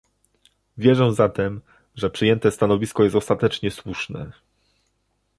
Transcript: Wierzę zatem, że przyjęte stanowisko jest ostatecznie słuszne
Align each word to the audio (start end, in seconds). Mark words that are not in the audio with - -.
Wierzę 0.77 1.13
zatem, 1.13 1.61
że 1.95 2.09
przyjęte 2.09 2.51
stanowisko 2.51 3.03
jest 3.03 3.15
ostatecznie 3.15 3.71
słuszne 3.71 4.31